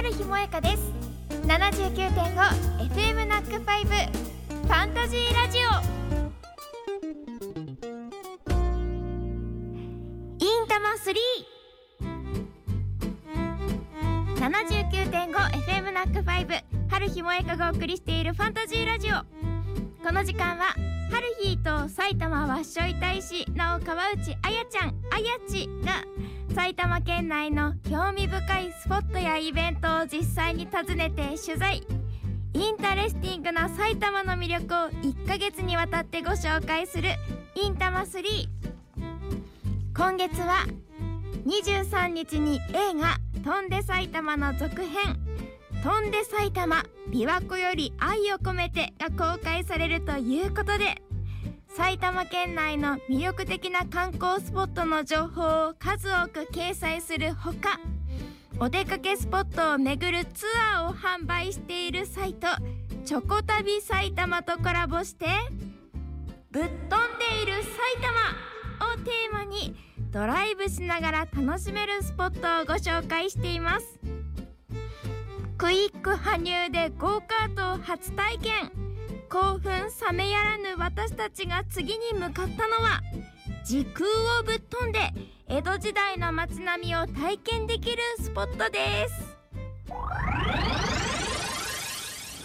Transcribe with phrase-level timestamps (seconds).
[0.00, 0.92] 春日萌香です。
[1.46, 5.62] 79.5FM ナックファイブファンタジーラジオ。
[10.38, 10.94] インタマ
[14.36, 16.54] 379.5FM ナックファイブ
[16.88, 19.16] 春日萌香がお送りしているファンタジーラジオ。
[20.02, 20.74] この時間は
[21.10, 26.02] 春日と埼玉わっしょい大使なお川内あやちゃんあやちが
[26.60, 31.82] 埼玉県内の興味深いスポットやイベントを実際に訪ねて取材。
[32.52, 37.08] インタレスティングな埼玉の魅力を1ヶ月にわたってご紹介する
[37.54, 38.22] いんたま3
[39.96, 40.66] 今月は
[41.46, 45.16] 23日に映画「翔んで埼玉」の続編
[45.82, 51.09] 「翔んで埼玉琵琶湖より愛を込めて」が公開されるということで。
[51.76, 57.78] 埼玉県内の魅力的な観光スポットの情報を数多く掲載するほか
[58.58, 62.48] お出かけスポットを巡るツアーを販売しているサイト
[63.04, 65.26] チョコ旅埼玉とコラボして
[66.50, 67.74] ぶっ飛んでいる埼
[68.80, 69.74] 玉をテーマに
[70.10, 74.00] ドライブしながら楽しめるスポットをご紹介しています。
[75.56, 78.89] クイック羽生でゴーカートを初体験。
[79.30, 83.00] 興奮冷めやらぬ私たちが次に向かったのは
[83.64, 84.98] 時空をぶっ飛んで
[85.46, 89.36] 江戸時代の街並みを体験できるスポットです。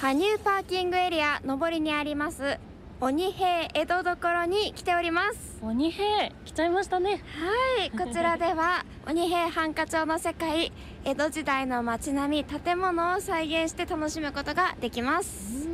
[0.00, 2.58] 羽生パーキングエリア上りにあります
[3.00, 5.60] 鬼平江戸所に来ております。
[5.62, 7.22] 鬼平来ちゃいましたね。
[7.78, 10.72] はいこちらでは 鬼平犯科帳の世界
[11.04, 15.71] 江戸時代の街並み建物を再現して楽しむことができます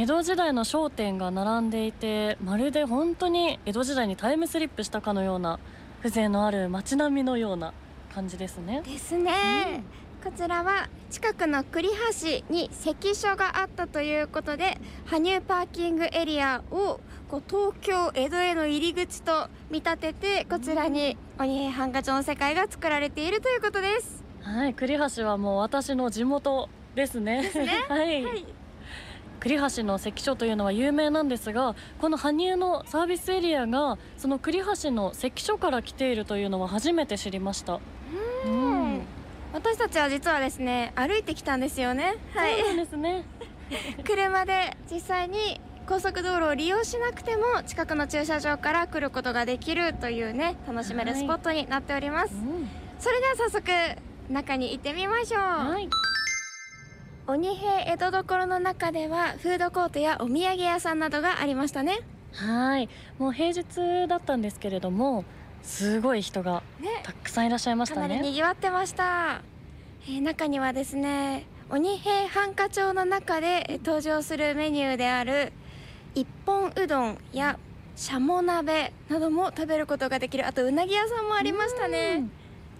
[0.00, 5.58] 江戸時代の商店が並んでいてまるで本当に江戸時代にタイムスリップしたかのような
[6.02, 7.74] 風情のある街並みのような
[8.14, 8.80] 感じですね。
[8.82, 9.84] ですね、
[10.24, 24.24] うん、こちらは近くの栗橋に関所があったということで羽生パーキングエリアをこう東京江戸への入り口と見立ててこちらに鬼平犯科帳の世界が作られているということです。
[24.40, 27.42] はい栗橋はもう私の地元ですね。
[27.42, 27.84] ですね。
[27.86, 28.60] はい、はい
[29.40, 37.80] 栗橋の関所というのは有名なんですがこの羽生のサービスエリアがその栗橋の関所から来ているというのは初めて知りました。
[38.44, 39.00] うん。
[39.52, 42.16] 私たちは実はですね歩いてきたんですよね。
[42.34, 42.60] はい。
[42.60, 43.24] そうなんですね。
[44.04, 52.44] 車で実際に高速道路を利用しなくても近くの駐車場から来ることができるというね楽しめるスポットになっております、はい。
[52.44, 52.68] うん、
[52.98, 53.72] それでは早速
[54.28, 55.88] 中に行ってみましょう、はい
[57.30, 62.00] 鬼平江戸所の中ではフードコートやお土産屋さんなどがありましたね。
[62.32, 62.88] はい。
[63.18, 65.24] もう平日だったんですけれども
[65.62, 66.64] すごい人が
[67.04, 68.08] たくさんいらっしゃいましたね。
[68.08, 69.42] ねかなり賑わってました、
[70.08, 75.52] えー、中にはですね鬼平犯科帳の中で登場するメニューである
[76.16, 77.60] 一本うどんや
[77.94, 82.24] しゃも鍋なども食べることができるあとうなぎ屋さんもありましたね。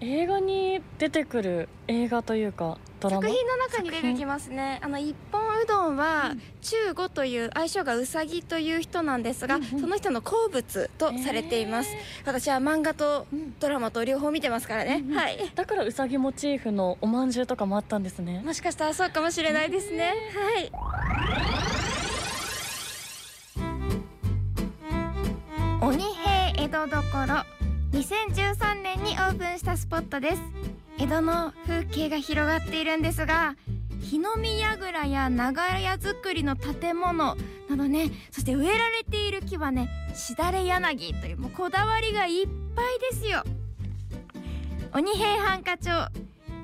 [0.00, 2.78] 映画に出てくる映画というか
[3.08, 4.78] 作品の中に出てきますね。
[4.82, 13.26] あの一本うどんは中吾という愛称がうさぎという人なんですが、うんその人の好物とされています、えー、私は漫画と
[13.58, 15.38] ドラマと両方見てますからね、うん、はい。
[15.54, 18.42] だからうさぎモチーフのお饅頭とかもあったんですね。
[18.44, 20.72] もしかしたらそうかもしれないですね、えー、はい。
[25.82, 27.60] 鬼平江戸所。
[27.92, 30.69] 2013年にオープンしたスポットです
[31.00, 33.56] 江戸の風景が広がっているんですが
[34.02, 37.38] 日の見櫓や長屋造りの建物
[37.70, 43.42] などねそして植えられている木はねしだれ柳というもうこだわりがいっぱいですよ。
[44.92, 45.90] 鬼平犯科帳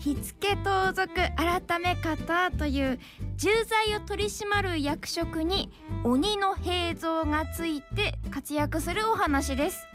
[0.00, 1.06] 火付盗賊
[1.36, 2.98] 改め方という
[3.36, 5.70] 重罪を取り締まる役職に
[6.02, 9.86] 鬼の平蔵がついて活躍するお話です。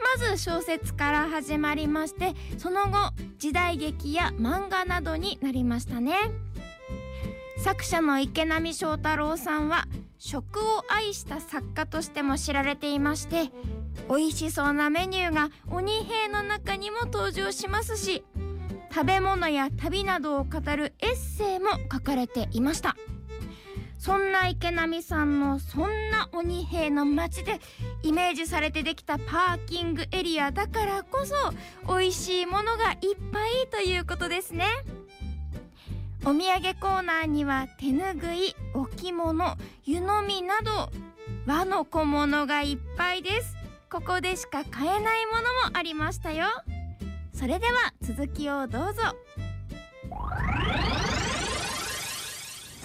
[0.00, 6.14] まず小説から始まりましてその後時代劇や漫画などになりましたね。
[7.58, 9.86] 作者の池波正太郎さんは
[10.18, 13.50] 食を愛した作家としても知られていまして
[14.08, 18.24] 美味しそうなメニューが鬼平の中にも登場しますし
[18.92, 22.96] 食べ物や旅などを語るエッセイも書かれていました。
[24.48, 27.60] 池波さんのそんな鬼平の街で
[28.02, 31.34] イメージされてできたパーキングエリアだからこそ
[31.86, 32.98] 美味しいものがいっ
[33.32, 34.66] ぱいということですね。
[36.24, 40.90] お土産コーナーには手ぬぐい置物湯飲みなど
[41.46, 43.54] 和の小物がいっぱいです。
[43.90, 46.46] ここでしか買えないものもありましたよ。
[47.32, 49.02] それでは続きをどうぞ。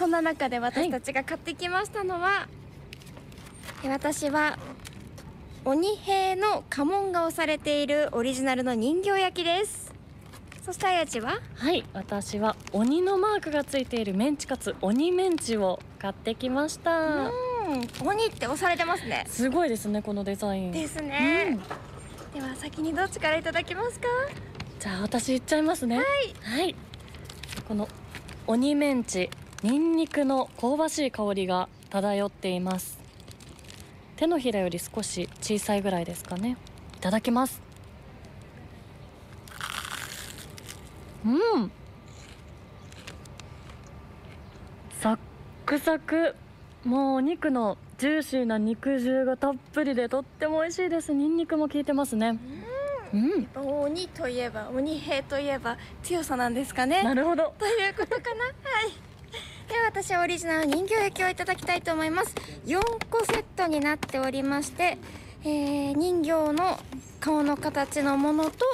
[0.03, 2.49] そんな中で私たちが買ってきましたのは、
[3.85, 4.59] え私は
[5.63, 9.93] 鬼平の家紋が押されているオリジナルの人形焼きです。
[10.61, 11.39] そしてあやちは？
[11.55, 11.85] はい。
[11.93, 16.91] 私は鬼のマークがついているメンチカツ鬼メンチを買ってきました。
[16.91, 17.31] うん。
[18.05, 19.23] 鬼って押されてますね。
[19.29, 20.73] すごいですねこのデザイン。
[20.73, 21.57] ですうねん、
[22.33, 24.07] では先にどっちからいただきますか？
[24.81, 26.01] じゃあ私いっちゃいますね。
[26.41, 26.75] はい、
[27.69, 27.87] この
[28.47, 29.29] 鬼メンチ
[29.63, 32.99] ニンニクの香ばしい香りが漂っています。
[34.17, 36.57] 手のひらより少し小さいぐらいですかね。
[36.97, 37.61] いただきます。
[41.25, 41.29] う
[41.59, 41.71] ん。
[44.99, 45.17] サッ
[45.65, 46.35] クサク。
[46.83, 51.13] もうお肉のジューシーな肉汁がたっぷりでとっても美味しいです。
[51.13, 52.37] ニンニクも効いてますね。
[53.13, 53.47] うん。
[53.85, 57.01] 鬼といえば鬼平といえば強さなんですかね。
[57.01, 57.53] なるほど。
[57.57, 58.43] ということかな。
[58.43, 58.51] は
[58.87, 59.12] い
[59.67, 62.35] では私はオリジナル人形焼きをいただきたいと思います。
[62.65, 64.97] 4個セットになっておりまして、
[65.43, 66.79] えー人形の
[67.19, 68.65] 顔の形のものと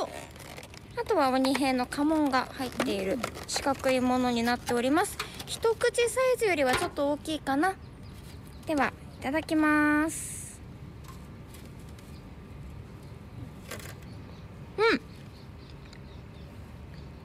[1.00, 5.18] あとは鬼平の家紋が入っている四角いものになっております。
[5.46, 7.76] 一口サイズよりはちょっと大きいかな。
[8.66, 10.62] ではいただきます
[14.78, 15.02] うん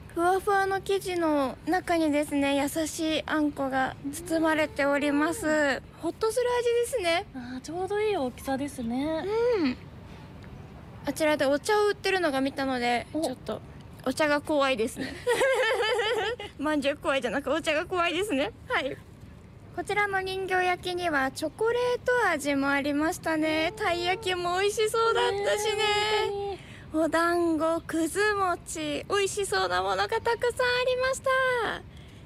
[0.07, 5.81] ふわふわの生地の中にですね優しいあんこが包まれております。
[6.01, 7.25] ほっとする味ですね。
[7.33, 9.23] あーちょうどいい大きさですね。
[9.63, 9.77] うん。
[11.05, 13.21] あちらでお茶を売ってるのが見たのでお。
[13.21, 13.61] ちょっと
[14.05, 15.13] お茶が怖いですね。
[16.59, 18.51] まんじゅう怖いじゃなくお茶が怖いですね。
[18.67, 18.97] はい。
[19.73, 23.73] こちらの人形焼きにはチョコレート味もありましたね。
[23.77, 26.44] たい焼きも美味しそうだったしね
[26.97, 30.37] お団子くず餅美味しそうなものがたくさんあ
[30.87, 31.29] りました。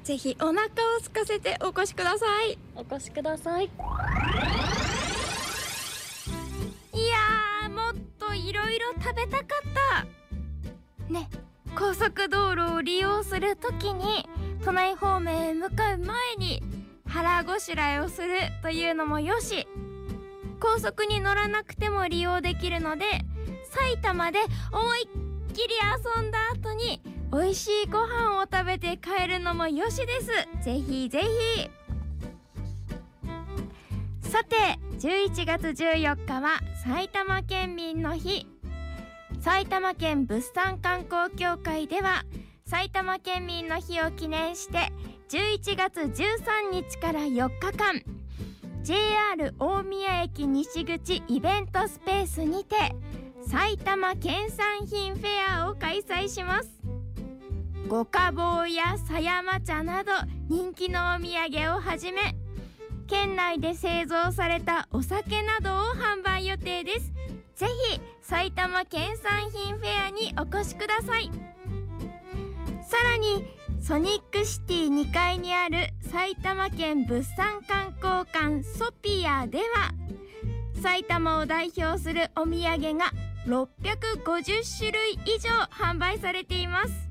[0.04, 0.68] ぜひお腹を
[1.06, 2.56] 空かせてお越しください。
[2.76, 3.66] お越しください。
[3.66, 9.48] いやーもっといろいろ食べたかっ
[11.08, 11.12] た。
[11.12, 11.28] ね
[11.76, 14.30] 高速道路を利用するときに
[14.64, 16.62] 都内方面へ向かう前に
[17.08, 19.68] 腹ごしらえをするというのもよし。
[20.62, 23.06] 高速に乗らなくても利用できるので
[23.70, 24.40] 埼玉で
[24.72, 25.76] 思いっきり
[26.16, 27.02] 遊んだ後に
[27.32, 30.28] 美味しいご飯を食べて帰るのもよしです。
[30.64, 31.70] ぜひぜひ。
[34.30, 34.56] さて
[35.00, 38.48] 11月14日は埼玉県民の日。
[39.42, 42.26] 埼玉県物産観光協会では
[42.66, 44.92] 埼玉県民の日を記念して
[45.30, 48.04] 11月13日から4日間
[48.84, 52.76] JR 大宮駅西口イベントスペースにて
[53.50, 56.70] 埼玉県産品フェアを開催します。
[57.88, 60.12] ご家宝や狭山茶など
[60.48, 62.36] 人気のお土産をはじめ
[63.08, 67.12] 県内で製造されたお酒などを販売予定です。
[67.56, 71.32] ぜひ埼玉県産品フェアにお越しください。
[72.84, 73.48] さらに
[73.82, 79.92] ソニックシティ2階にある埼玉県物産観光館ソピアでは
[80.84, 83.12] 埼玉を代表するお土産が
[83.50, 87.10] 650種類以上販売されています。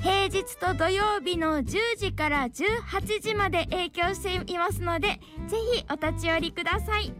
[0.00, 7.12] 平日と土曜日の10時から18時まで営業していますのでぜひお立ち寄りください。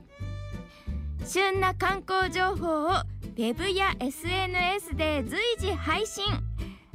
[1.26, 2.90] 旬な観光情報を
[3.36, 6.24] Web や SNS で随時配信。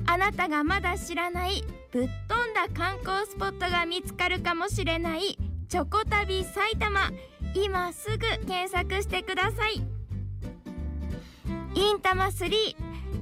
[0.08, 5.38] あなたがまだ知らないぶっ飛んだ観光スポットが見つかるかもしれない
[5.70, 7.12] チョコ旅埼玉。
[7.54, 9.91] 今すぐ検索してください。
[11.92, 12.76] 金玉3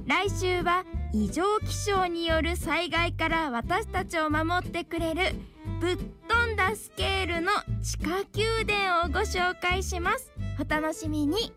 [0.06, 5.34] 来週は異常気象による災害から私たちを守ってくれる
[5.80, 7.50] ぶっ飛んだスケールの
[7.82, 10.30] 地下宮殿をご紹介します。
[10.60, 11.52] お楽しみに。